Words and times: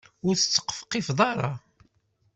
Ur 0.27 0.35
ttqefqifet 0.37 1.19
ara. 1.31 1.51